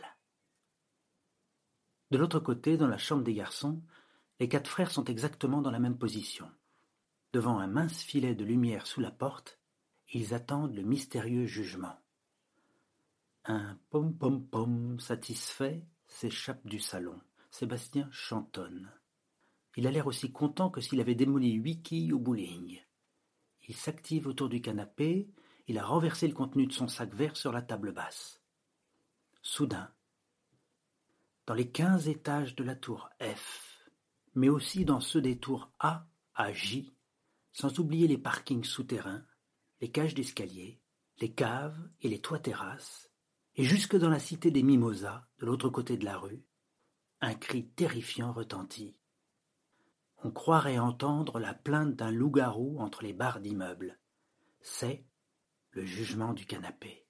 De 2.10 2.18
l'autre 2.18 2.40
côté, 2.40 2.76
dans 2.76 2.88
la 2.88 2.98
chambre 2.98 3.22
des 3.22 3.34
garçons, 3.34 3.82
les 4.40 4.48
quatre 4.48 4.68
frères 4.68 4.90
sont 4.90 5.04
exactement 5.04 5.62
dans 5.62 5.70
la 5.70 5.78
même 5.78 5.98
position. 5.98 6.50
Devant 7.32 7.58
un 7.58 7.68
mince 7.68 8.02
filet 8.02 8.34
de 8.34 8.44
lumière 8.44 8.86
sous 8.86 9.00
la 9.00 9.10
porte, 9.10 9.61
ils 10.12 10.34
attendent 10.34 10.74
le 10.74 10.82
mystérieux 10.82 11.46
jugement. 11.46 11.98
Un 13.44 13.78
pom-pom-pom 13.90 15.00
satisfait 15.00 15.84
s'échappe 16.06 16.66
du 16.66 16.78
salon. 16.78 17.20
Sébastien 17.50 18.08
chantonne. 18.10 18.90
Il 19.76 19.86
a 19.86 19.90
l'air 19.90 20.06
aussi 20.06 20.30
content 20.30 20.70
que 20.70 20.80
s'il 20.80 21.00
avait 21.00 21.14
démoli 21.14 21.52
huit 21.52 21.82
quilles 21.82 22.12
au 22.12 22.18
bowling. 22.18 22.78
Il 23.68 23.74
s'active 23.74 24.26
autour 24.26 24.48
du 24.48 24.60
canapé, 24.60 25.30
il 25.66 25.78
a 25.78 25.84
renversé 25.84 26.28
le 26.28 26.34
contenu 26.34 26.66
de 26.66 26.72
son 26.72 26.88
sac 26.88 27.14
vert 27.14 27.36
sur 27.36 27.52
la 27.52 27.62
table 27.62 27.92
basse. 27.92 28.40
Soudain, 29.40 29.92
dans 31.46 31.54
les 31.54 31.70
quinze 31.70 32.08
étages 32.08 32.54
de 32.54 32.64
la 32.64 32.76
tour 32.76 33.10
F, 33.20 33.88
mais 34.34 34.48
aussi 34.48 34.84
dans 34.84 35.00
ceux 35.00 35.20
des 35.20 35.38
tours 35.38 35.70
A 35.78 36.06
à 36.34 36.52
J, 36.52 36.92
sans 37.52 37.78
oublier 37.78 38.08
les 38.08 38.18
parkings 38.18 38.64
souterrains, 38.64 39.24
les 39.82 39.90
cages 39.90 40.14
d'escalier, 40.14 40.80
les 41.18 41.34
caves 41.34 41.76
et 42.02 42.08
les 42.08 42.20
toits 42.20 42.38
terrasses, 42.38 43.10
et 43.56 43.64
jusque 43.64 43.96
dans 43.96 44.10
la 44.10 44.20
cité 44.20 44.52
des 44.52 44.62
Mimosas, 44.62 45.26
de 45.40 45.46
l'autre 45.46 45.68
côté 45.70 45.96
de 45.96 46.04
la 46.04 46.16
rue, 46.16 46.44
un 47.20 47.34
cri 47.34 47.66
terrifiant 47.70 48.32
retentit. 48.32 48.96
On 50.18 50.30
croirait 50.30 50.78
entendre 50.78 51.40
la 51.40 51.52
plainte 51.52 51.96
d'un 51.96 52.12
loup-garou 52.12 52.78
entre 52.78 53.02
les 53.02 53.12
barres 53.12 53.40
d'immeubles. 53.40 53.98
C'est 54.60 55.04
le 55.72 55.84
jugement 55.84 56.32
du 56.32 56.46
canapé. 56.46 57.04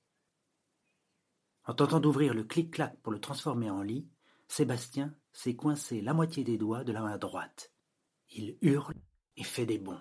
En 1.67 1.75
tentant 1.75 2.01
d'ouvrir 2.01 2.33
le 2.33 2.45
clic-clac 2.45 2.99
pour 3.03 3.13
le 3.13 3.21
transformer 3.21 3.69
en 3.69 3.83
lit, 3.83 4.09
Sébastien 4.49 5.15
s'est 5.31 5.57
coincé 5.57 6.01
la 6.01 6.15
moitié 6.15 6.43
des 6.43 6.57
doigts 6.57 6.85
de 6.85 6.93
la 6.93 7.03
main 7.03 7.19
droite. 7.19 7.71
Il 8.31 8.57
hurle 8.63 8.95
et 9.37 9.45
fait 9.45 9.67
des 9.67 9.79
bonds. 9.79 10.01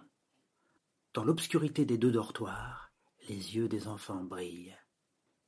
Dans 1.13 1.25
l'obscurité 1.25 1.83
des 1.83 1.97
deux 1.97 2.11
dortoirs, 2.11 2.93
les 3.27 3.55
yeux 3.55 3.67
des 3.67 3.89
enfants 3.89 4.23
brillent. 4.23 4.77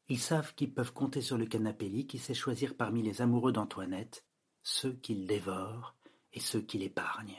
Ils 0.09 0.19
savent 0.19 0.53
qu'ils 0.55 0.73
peuvent 0.73 0.91
compter 0.91 1.21
sur 1.21 1.37
le 1.37 1.45
canapé 1.45 2.05
qui 2.05 2.19
sait 2.19 2.33
choisir 2.33 2.75
parmi 2.75 3.01
les 3.01 3.21
amoureux 3.21 3.53
d'Antoinette 3.53 4.25
ceux 4.61 4.91
qu'il 4.91 5.25
dévore 5.25 5.95
et 6.33 6.41
ceux 6.41 6.61
qu'il 6.61 6.83
épargne. 6.83 7.37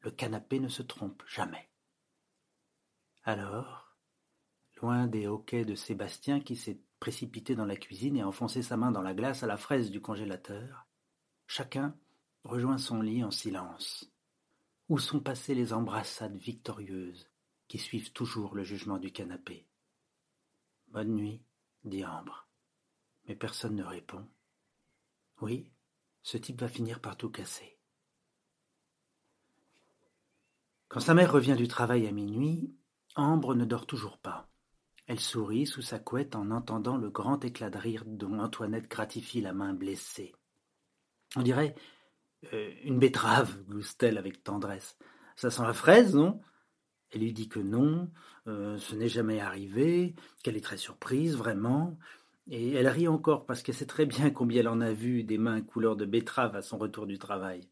Le 0.00 0.10
canapé 0.10 0.60
ne 0.60 0.68
se 0.68 0.82
trompe 0.82 1.22
jamais. 1.26 1.70
Alors, 3.24 3.96
loin 4.82 5.06
des 5.06 5.26
hoquets 5.26 5.64
de 5.64 5.74
Sébastien 5.74 6.40
qui 6.40 6.56
s'est 6.56 6.82
précipité 7.00 7.54
dans 7.54 7.66
la 7.66 7.76
cuisine 7.76 8.18
et 8.18 8.24
enfoncé 8.24 8.60
sa 8.60 8.76
main 8.76 8.90
dans 8.90 9.02
la 9.02 9.14
glace 9.14 9.42
à 9.42 9.46
la 9.46 9.56
fraise 9.56 9.90
du 9.90 10.02
congélateur, 10.02 10.86
chacun 11.46 11.96
rejoint 12.44 12.78
son 12.78 13.00
lit 13.00 13.24
en 13.24 13.30
silence. 13.30 14.12
Où 14.88 14.98
sont 14.98 15.20
passées 15.20 15.54
les 15.54 15.72
embrassades 15.72 16.36
victorieuses 16.36 17.28
qui 17.66 17.78
suivent 17.78 18.12
toujours 18.12 18.54
le 18.54 18.64
jugement 18.64 18.98
du 18.98 19.12
canapé? 19.12 19.66
Bonne 20.88 21.14
nuit, 21.14 21.42
dit 21.84 22.04
Ambre. 22.04 22.48
Mais 23.26 23.36
personne 23.36 23.76
ne 23.76 23.84
répond. 23.84 24.26
Oui, 25.42 25.70
ce 26.22 26.38
type 26.38 26.60
va 26.60 26.68
finir 26.68 27.00
par 27.00 27.16
tout 27.16 27.30
casser. 27.30 27.78
Quand 30.88 31.00
sa 31.00 31.12
mère 31.12 31.32
revient 31.32 31.56
du 31.56 31.68
travail 31.68 32.06
à 32.06 32.12
minuit, 32.12 32.74
Ambre 33.14 33.54
ne 33.54 33.66
dort 33.66 33.86
toujours 33.86 34.16
pas. 34.16 34.48
Elle 35.06 35.20
sourit 35.20 35.66
sous 35.66 35.82
sa 35.82 35.98
couette 35.98 36.34
en 36.34 36.50
entendant 36.50 36.96
le 36.96 37.10
grand 37.10 37.44
éclat 37.44 37.68
de 37.68 37.78
rire 37.78 38.04
dont 38.06 38.38
Antoinette 38.38 38.88
gratifie 38.88 39.42
la 39.42 39.52
main 39.52 39.74
blessée. 39.74 40.34
On 41.36 41.42
dirait 41.42 41.74
euh, 42.52 42.70
une 42.84 42.98
betterave, 42.98 43.56
glousse-t-elle 43.68 44.18
avec 44.18 44.42
tendresse. 44.42 44.96
Ça 45.36 45.50
sent 45.50 45.62
la 45.62 45.72
fraise, 45.72 46.14
non? 46.14 46.40
Elle 47.10 47.22
lui 47.22 47.32
dit 47.32 47.48
que 47.48 47.60
non, 47.60 48.10
euh, 48.46 48.78
ce 48.78 48.94
n'est 48.94 49.08
jamais 49.08 49.40
arrivé, 49.40 50.14
qu'elle 50.42 50.56
est 50.56 50.64
très 50.64 50.76
surprise, 50.76 51.36
vraiment. 51.36 51.98
Et 52.50 52.72
elle 52.72 52.88
rit 52.88 53.08
encore 53.08 53.46
parce 53.46 53.62
qu'elle 53.62 53.74
sait 53.74 53.86
très 53.86 54.06
bien 54.06 54.30
combien 54.30 54.60
elle 54.60 54.68
en 54.68 54.80
a 54.80 54.92
vu 54.92 55.24
des 55.24 55.38
mains 55.38 55.60
couleur 55.60 55.96
de 55.96 56.06
betterave 56.06 56.56
à 56.56 56.62
son 56.62 56.78
retour 56.78 57.06
du 57.06 57.18
travail. 57.18 57.68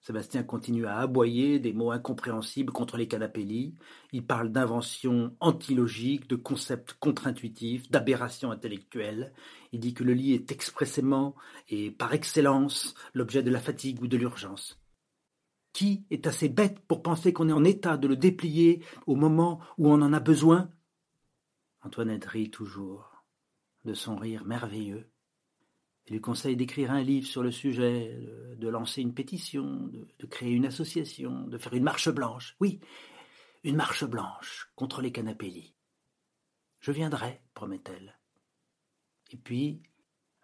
Sébastien 0.00 0.42
continue 0.42 0.86
à 0.86 0.98
aboyer 0.98 1.58
des 1.58 1.72
mots 1.72 1.90
incompréhensibles 1.90 2.72
contre 2.72 2.96
les 2.96 3.08
canapélis. 3.08 3.74
Il 4.12 4.24
parle 4.24 4.50
d'inventions 4.50 5.36
antilogiques, 5.40 6.28
de 6.28 6.36
concepts 6.36 6.94
contre-intuitifs, 6.94 7.90
d'aberrations 7.90 8.50
intellectuelles. 8.50 9.32
Il 9.72 9.80
dit 9.80 9.94
que 9.94 10.04
le 10.04 10.14
lit 10.14 10.34
est 10.34 10.52
expressément 10.52 11.34
et 11.68 11.90
par 11.90 12.14
excellence 12.14 12.94
l'objet 13.12 13.42
de 13.42 13.50
la 13.50 13.60
fatigue 13.60 14.00
ou 14.00 14.06
de 14.06 14.16
l'urgence. 14.16 14.80
Qui 15.72 16.06
est 16.10 16.26
assez 16.26 16.48
bête 16.48 16.80
pour 16.86 17.02
penser 17.02 17.32
qu'on 17.32 17.48
est 17.48 17.52
en 17.52 17.64
état 17.64 17.96
de 17.96 18.08
le 18.08 18.16
déplier 18.16 18.82
au 19.06 19.16
moment 19.16 19.60
où 19.76 19.88
on 19.88 20.00
en 20.00 20.12
a 20.12 20.20
besoin? 20.20 20.70
Antoinette 21.82 22.24
rit 22.24 22.50
toujours, 22.50 23.24
de 23.84 23.94
son 23.94 24.16
rire 24.16 24.44
merveilleux, 24.44 25.10
il 26.08 26.14
lui 26.14 26.20
conseille 26.22 26.56
d'écrire 26.56 26.90
un 26.90 27.02
livre 27.02 27.26
sur 27.26 27.42
le 27.42 27.50
sujet, 27.50 28.18
de 28.56 28.68
lancer 28.68 29.02
une 29.02 29.12
pétition, 29.12 29.88
de, 29.88 30.26
créer 30.26 30.52
une 30.52 30.64
association, 30.64 31.46
de 31.46 31.58
faire 31.58 31.74
une 31.74 31.82
marche 31.82 32.08
blanche. 32.08 32.56
Oui, 32.60 32.80
une 33.62 33.76
marche 33.76 34.04
blanche 34.04 34.72
contre 34.74 35.02
les 35.02 35.12
canapés 35.12 35.74
Je 36.80 36.92
viendrai, 36.92 37.42
promet-elle. 37.52 38.18
Et 39.30 39.36
puis, 39.36 39.82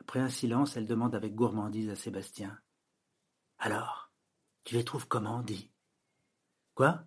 après 0.01 0.21
un 0.21 0.29
silence, 0.29 0.77
elle 0.77 0.87
demande 0.87 1.15
avec 1.15 1.35
gourmandise 1.35 1.89
à 1.89 1.97
Sébastien. 1.97 2.61
Alors, 3.57 4.13
tu 4.65 4.75
les 4.75 4.85
trouves 4.85 5.09
comment, 5.09 5.41
dit 5.43 5.73
Quoi? 6.75 7.07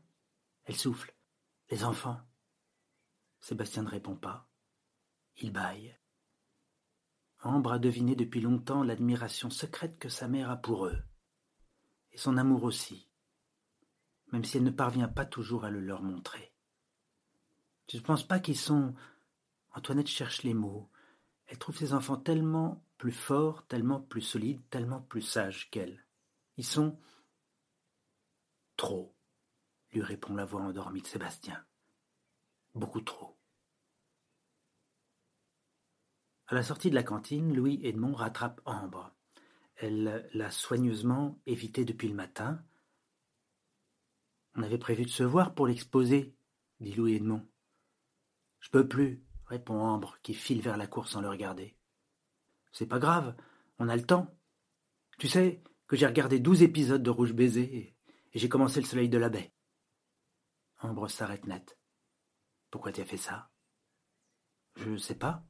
Elle 0.65 0.75
souffle. 0.75 1.13
Les 1.69 1.83
enfants? 1.83 2.19
Sébastien 3.39 3.83
ne 3.83 3.89
répond 3.89 4.15
pas. 4.15 4.49
Il 5.35 5.51
bâille. 5.51 5.95
Ambre 7.47 7.73
a 7.73 7.79
deviné 7.79 8.15
depuis 8.15 8.41
longtemps 8.41 8.83
l'admiration 8.83 9.49
secrète 9.49 9.97
que 9.97 10.09
sa 10.09 10.27
mère 10.27 10.49
a 10.49 10.57
pour 10.57 10.85
eux, 10.85 11.01
et 12.11 12.17
son 12.17 12.37
amour 12.37 12.63
aussi, 12.63 13.07
même 14.31 14.43
si 14.43 14.57
elle 14.57 14.63
ne 14.63 14.69
parvient 14.69 15.07
pas 15.07 15.25
toujours 15.25 15.63
à 15.63 15.69
le 15.69 15.79
leur 15.79 16.03
montrer. 16.03 16.53
Tu 17.87 17.95
ne 17.97 18.01
penses 18.01 18.27
pas 18.27 18.39
qu'ils 18.39 18.57
sont. 18.57 18.93
Antoinette 19.71 20.07
cherche 20.07 20.43
les 20.43 20.53
mots. 20.53 20.89
Elle 21.45 21.57
trouve 21.57 21.77
ses 21.77 21.93
enfants 21.93 22.17
tellement 22.17 22.83
plus 22.97 23.13
forts, 23.13 23.65
tellement 23.67 24.01
plus 24.01 24.21
solides, 24.21 24.61
tellement 24.69 25.01
plus 25.01 25.21
sages 25.21 25.69
qu'elle. 25.71 26.05
Ils 26.57 26.65
sont. 26.65 26.99
Trop, 28.75 29.15
lui 29.91 30.01
répond 30.01 30.35
la 30.35 30.45
voix 30.45 30.61
endormie 30.61 31.01
de 31.01 31.07
Sébastien. 31.07 31.65
Beaucoup 32.75 33.01
trop. 33.01 33.36
À 36.47 36.55
la 36.55 36.63
sortie 36.63 36.89
de 36.89 36.95
la 36.95 37.03
cantine, 37.03 37.53
Louis 37.53 37.79
Edmond 37.83 38.13
rattrape 38.13 38.61
Ambre. 38.63 39.13
Elle 39.75 40.29
l'a 40.33 40.49
soigneusement 40.49 41.41
évité 41.45 41.83
depuis 41.83 42.07
le 42.07 42.15
matin. 42.15 42.63
On 44.55 44.63
avait 44.63 44.77
prévu 44.77 45.03
de 45.03 45.09
se 45.09 45.23
voir 45.23 45.53
pour 45.53 45.67
l'exposer, 45.67 46.37
dit 46.79 46.93
Louis 46.93 47.15
Edmond. 47.15 47.45
Je 48.61 48.69
peux 48.69 48.87
plus, 48.87 49.25
répond 49.45 49.77
Ambre, 49.77 50.17
qui 50.23 50.33
file 50.33 50.61
vers 50.61 50.77
la 50.77 50.87
cour 50.87 51.09
sans 51.09 51.19
le 51.19 51.29
regarder. 51.29 51.77
C'est 52.71 52.87
pas 52.87 52.99
grave, 52.99 53.35
on 53.77 53.89
a 53.89 53.95
le 53.95 54.05
temps. 54.05 54.33
Tu 55.19 55.27
sais 55.27 55.61
que 55.85 55.97
j'ai 55.97 56.07
regardé 56.07 56.39
douze 56.39 56.63
épisodes 56.63 57.03
de 57.03 57.09
Rouge 57.09 57.33
Baiser 57.33 57.97
et 58.33 58.39
j'ai 58.39 58.49
commencé 58.49 58.79
le 58.79 58.87
soleil 58.87 59.09
de 59.09 59.17
la 59.17 59.29
baie. 59.29 59.53
Ambre 60.79 61.09
s'arrête 61.09 61.45
net. 61.45 61.77
Pourquoi 62.71 62.93
tu 62.93 63.01
as 63.01 63.05
fait 63.05 63.17
ça? 63.17 63.51
Je 64.75 64.95
sais 64.95 65.15
pas. 65.15 65.45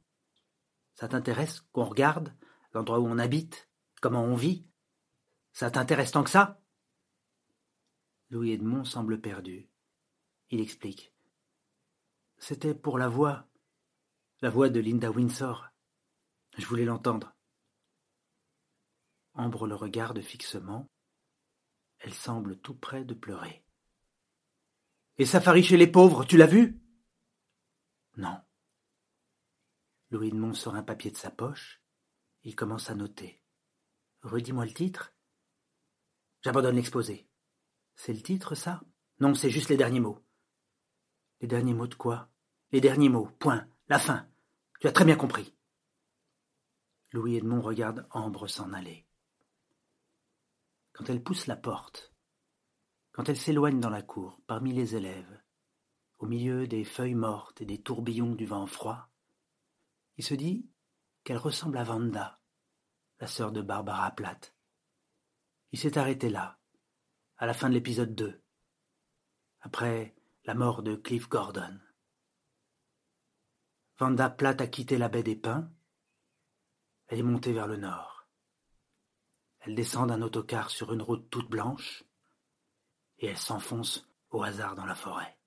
Ça 0.98 1.06
t'intéresse 1.06 1.60
qu'on 1.70 1.84
regarde 1.84 2.34
l'endroit 2.72 2.98
où 2.98 3.06
on 3.06 3.20
habite, 3.20 3.70
comment 4.00 4.24
on 4.24 4.34
vit? 4.34 4.68
Ça 5.52 5.70
t'intéresse 5.70 6.10
tant 6.10 6.24
que 6.24 6.30
ça? 6.30 6.60
Louis 8.30 8.50
Edmond 8.50 8.84
semble 8.84 9.20
perdu. 9.20 9.70
Il 10.50 10.60
explique. 10.60 11.14
C'était 12.38 12.74
pour 12.74 12.98
la 12.98 13.08
voix, 13.08 13.46
la 14.40 14.50
voix 14.50 14.70
de 14.70 14.80
Linda 14.80 15.08
Windsor. 15.08 15.68
Je 16.56 16.66
voulais 16.66 16.84
l'entendre. 16.84 17.32
Ambre 19.34 19.68
le 19.68 19.76
regarde 19.76 20.20
fixement. 20.20 20.90
Elle 22.00 22.12
semble 22.12 22.58
tout 22.58 22.74
près 22.74 23.04
de 23.04 23.14
pleurer. 23.14 23.64
Et 25.16 25.26
Safari 25.26 25.62
chez 25.62 25.76
les 25.76 25.86
pauvres, 25.86 26.24
tu 26.24 26.36
l'as 26.36 26.46
vu? 26.46 26.82
Non. 28.16 28.42
Louis 30.10 30.28
Edmond 30.28 30.54
sort 30.54 30.74
un 30.74 30.82
papier 30.82 31.10
de 31.10 31.16
sa 31.16 31.30
poche. 31.30 31.82
Il 32.42 32.56
commence 32.56 32.90
à 32.90 32.94
noter. 32.94 33.42
Redis-moi 34.22 34.64
le 34.64 34.72
titre. 34.72 35.14
J'abandonne 36.42 36.76
l'exposé. 36.76 37.28
C'est 37.94 38.12
le 38.12 38.22
titre, 38.22 38.54
ça? 38.54 38.80
Non, 39.20 39.34
c'est 39.34 39.50
juste 39.50 39.68
les 39.68 39.76
derniers 39.76 40.00
mots. 40.00 40.24
Les 41.40 41.48
derniers 41.48 41.74
mots 41.74 41.86
de 41.86 41.94
quoi? 41.94 42.30
Les 42.72 42.80
derniers 42.80 43.08
mots, 43.08 43.30
point, 43.38 43.66
la 43.88 43.98
fin. 43.98 44.28
Tu 44.80 44.86
as 44.86 44.92
très 44.92 45.04
bien 45.04 45.16
compris. 45.16 45.54
Louis 47.12 47.36
Edmond 47.36 47.60
regarde 47.60 48.06
Ambre 48.10 48.46
s'en 48.48 48.72
aller. 48.72 49.06
Quand 50.92 51.08
elle 51.10 51.22
pousse 51.22 51.46
la 51.46 51.56
porte, 51.56 52.12
quand 53.12 53.28
elle 53.28 53.36
s'éloigne 53.36 53.80
dans 53.80 53.90
la 53.90 54.02
cour, 54.02 54.40
parmi 54.46 54.72
les 54.72 54.94
élèves, 54.94 55.42
au 56.18 56.26
milieu 56.26 56.66
des 56.66 56.84
feuilles 56.84 57.14
mortes 57.14 57.60
et 57.60 57.66
des 57.66 57.82
tourbillons 57.82 58.34
du 58.34 58.46
vent 58.46 58.66
froid, 58.66 59.10
il 60.18 60.24
se 60.24 60.34
dit 60.34 60.68
qu'elle 61.22 61.38
ressemble 61.38 61.78
à 61.78 61.84
Vanda, 61.84 62.40
la 63.20 63.28
sœur 63.28 63.52
de 63.52 63.62
Barbara 63.62 64.10
Platt. 64.10 64.54
Il 65.70 65.78
s'est 65.78 65.96
arrêté 65.96 66.28
là, 66.28 66.58
à 67.36 67.46
la 67.46 67.54
fin 67.54 67.68
de 67.68 67.74
l'épisode 67.74 68.14
2, 68.14 68.42
après 69.60 70.16
la 70.44 70.54
mort 70.54 70.82
de 70.82 70.96
Cliff 70.96 71.28
Gordon. 71.28 71.78
Vanda 73.98 74.28
Platt 74.28 74.60
a 74.60 74.66
quitté 74.66 74.98
la 74.98 75.08
baie 75.08 75.22
des 75.22 75.36
Pins. 75.36 75.70
Elle 77.06 77.20
est 77.20 77.22
montée 77.22 77.52
vers 77.52 77.68
le 77.68 77.76
nord. 77.76 78.28
Elle 79.60 79.74
descend 79.74 80.08
d'un 80.08 80.22
autocar 80.22 80.70
sur 80.70 80.92
une 80.92 81.02
route 81.02 81.30
toute 81.30 81.48
blanche 81.48 82.04
et 83.18 83.26
elle 83.26 83.38
s'enfonce 83.38 84.08
au 84.30 84.42
hasard 84.42 84.74
dans 84.74 84.86
la 84.86 84.94
forêt. 84.94 85.37